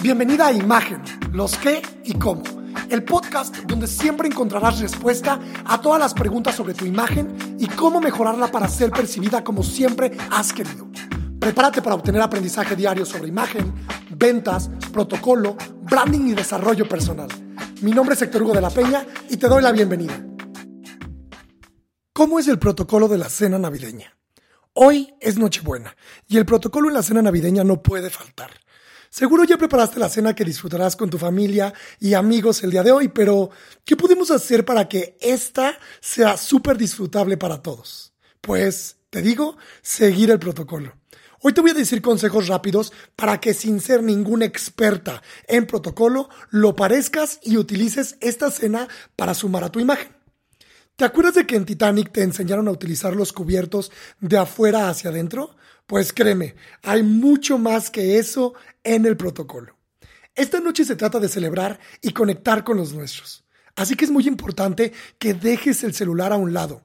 [0.00, 1.02] Bienvenida a Imagen,
[1.32, 2.44] los qué y cómo.
[2.88, 8.00] El podcast donde siempre encontrarás respuesta a todas las preguntas sobre tu imagen y cómo
[8.00, 10.86] mejorarla para ser percibida como siempre has querido.
[11.40, 13.74] Prepárate para obtener aprendizaje diario sobre imagen,
[14.10, 17.28] ventas, protocolo, branding y desarrollo personal.
[17.82, 20.24] Mi nombre es Héctor Hugo de la Peña y te doy la bienvenida.
[22.12, 24.16] ¿Cómo es el protocolo de la cena navideña?
[24.74, 25.96] Hoy es Nochebuena
[26.28, 28.50] y el protocolo en la cena navideña no puede faltar.
[29.10, 32.92] Seguro ya preparaste la cena que disfrutarás con tu familia y amigos el día de
[32.92, 33.50] hoy, pero
[33.84, 38.12] ¿qué podemos hacer para que esta sea súper disfrutable para todos?
[38.42, 40.94] Pues, te digo, seguir el protocolo.
[41.40, 46.28] Hoy te voy a decir consejos rápidos para que sin ser ninguna experta en protocolo,
[46.50, 50.18] lo parezcas y utilices esta cena para sumar a tu imagen.
[50.96, 55.10] ¿Te acuerdas de que en Titanic te enseñaron a utilizar los cubiertos de afuera hacia
[55.10, 55.54] adentro?
[55.88, 58.52] Pues créeme, hay mucho más que eso
[58.84, 59.78] en el protocolo.
[60.34, 63.46] Esta noche se trata de celebrar y conectar con los nuestros.
[63.74, 66.82] Así que es muy importante que dejes el celular a un lado.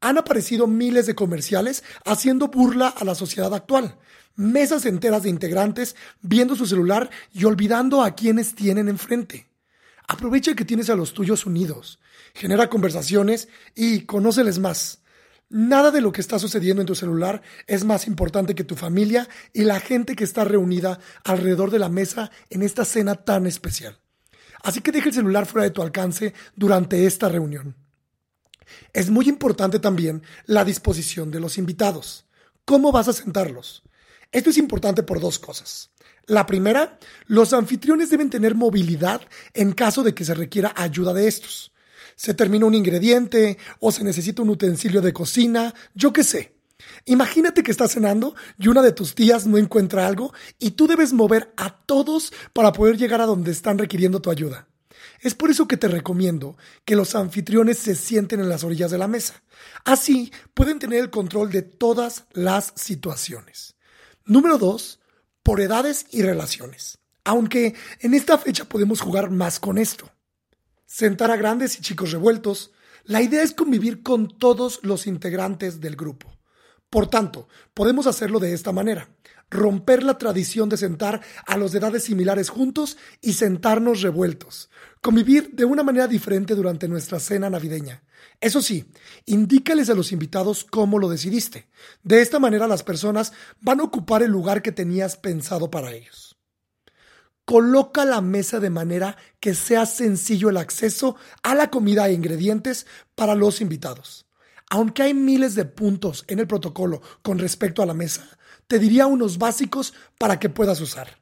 [0.00, 3.96] Han aparecido miles de comerciales haciendo burla a la sociedad actual.
[4.34, 9.46] Mesas enteras de integrantes viendo su celular y olvidando a quienes tienen enfrente.
[10.08, 12.00] Aprovecha que tienes a los tuyos unidos,
[12.34, 13.46] genera conversaciones
[13.76, 15.01] y conóceles más.
[15.54, 19.28] Nada de lo que está sucediendo en tu celular es más importante que tu familia
[19.52, 24.00] y la gente que está reunida alrededor de la mesa en esta cena tan especial.
[24.62, 27.76] Así que deja el celular fuera de tu alcance durante esta reunión.
[28.94, 32.24] Es muy importante también la disposición de los invitados.
[32.64, 33.82] ¿Cómo vas a sentarlos?
[34.30, 35.90] Esto es importante por dos cosas.
[36.24, 39.20] La primera, los anfitriones deben tener movilidad
[39.52, 41.71] en caso de que se requiera ayuda de estos.
[42.22, 46.54] Se termina un ingrediente o se necesita un utensilio de cocina, yo qué sé.
[47.04, 51.12] Imagínate que estás cenando y una de tus tías no encuentra algo y tú debes
[51.12, 54.68] mover a todos para poder llegar a donde están requiriendo tu ayuda.
[55.20, 58.98] Es por eso que te recomiendo que los anfitriones se sienten en las orillas de
[58.98, 59.42] la mesa.
[59.84, 63.74] Así pueden tener el control de todas las situaciones.
[64.24, 65.00] Número dos,
[65.42, 66.98] por edades y relaciones.
[67.24, 70.11] Aunque en esta fecha podemos jugar más con esto.
[70.94, 72.70] Sentar a grandes y chicos revueltos,
[73.04, 76.30] la idea es convivir con todos los integrantes del grupo.
[76.90, 79.08] Por tanto, podemos hacerlo de esta manera.
[79.48, 84.68] Romper la tradición de sentar a los de edades similares juntos y sentarnos revueltos.
[85.00, 88.02] Convivir de una manera diferente durante nuestra cena navideña.
[88.38, 88.84] Eso sí,
[89.24, 91.70] indícales a los invitados cómo lo decidiste.
[92.02, 93.32] De esta manera las personas
[93.62, 96.31] van a ocupar el lugar que tenías pensado para ellos.
[97.44, 102.86] Coloca la mesa de manera que sea sencillo el acceso a la comida e ingredientes
[103.14, 104.26] para los invitados.
[104.70, 108.26] Aunque hay miles de puntos en el protocolo con respecto a la mesa,
[108.68, 111.20] te diría unos básicos para que puedas usar.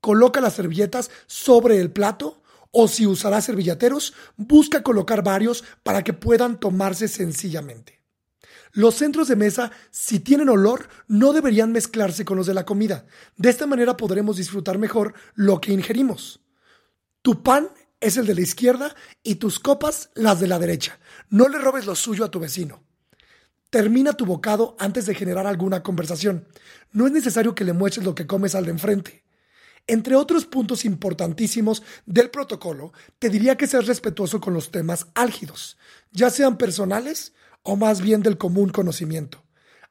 [0.00, 2.42] Coloca las servilletas sobre el plato
[2.72, 8.01] o si usarás servilleteros, busca colocar varios para que puedan tomarse sencillamente.
[8.72, 13.04] Los centros de mesa, si tienen olor, no deberían mezclarse con los de la comida.
[13.36, 16.40] De esta manera podremos disfrutar mejor lo que ingerimos.
[17.20, 17.68] Tu pan
[18.00, 20.98] es el de la izquierda y tus copas las de la derecha.
[21.28, 22.82] No le robes lo suyo a tu vecino.
[23.68, 26.46] Termina tu bocado antes de generar alguna conversación.
[26.92, 29.24] No es necesario que le muestres lo que comes al de enfrente.
[29.86, 35.76] Entre otros puntos importantísimos del protocolo, te diría que seas respetuoso con los temas álgidos,
[36.12, 37.32] ya sean personales
[37.62, 39.42] o más bien del común conocimiento.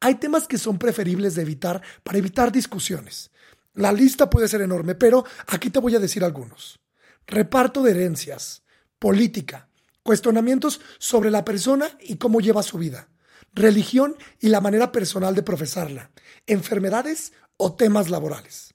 [0.00, 3.30] Hay temas que son preferibles de evitar para evitar discusiones.
[3.74, 6.80] La lista puede ser enorme, pero aquí te voy a decir algunos.
[7.26, 8.62] Reparto de herencias,
[8.98, 9.68] política,
[10.02, 13.08] cuestionamientos sobre la persona y cómo lleva su vida,
[13.52, 16.10] religión y la manera personal de profesarla,
[16.46, 18.74] enfermedades o temas laborales.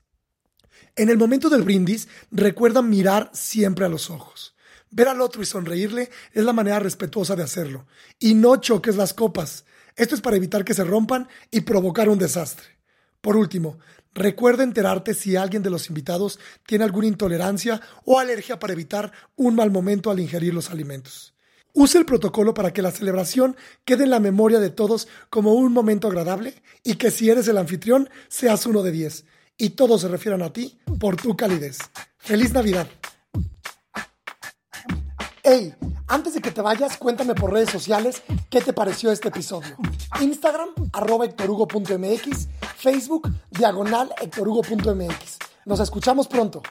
[0.95, 4.52] En el momento del brindis, recuerda mirar siempre a los ojos.
[4.95, 7.87] Ver al otro y sonreírle es la manera respetuosa de hacerlo.
[8.19, 9.65] Y no choques las copas.
[9.95, 12.67] Esto es para evitar que se rompan y provocar un desastre.
[13.19, 13.79] Por último,
[14.13, 19.55] recuerda enterarte si alguien de los invitados tiene alguna intolerancia o alergia para evitar un
[19.55, 21.33] mal momento al ingerir los alimentos.
[21.73, 25.73] Use el protocolo para que la celebración quede en la memoria de todos como un
[25.73, 29.25] momento agradable y que si eres el anfitrión seas uno de diez
[29.57, 31.79] y todos se refieran a ti por tu calidez.
[32.19, 32.87] ¡Feliz Navidad!
[35.55, 35.71] Hey,
[36.07, 39.77] antes de que te vayas, cuéntame por redes sociales qué te pareció este episodio.
[40.19, 45.37] Instagram, arroba hectorugo.mx, Facebook, diagonal hectorugo.mx.
[45.65, 46.63] Nos escuchamos pronto.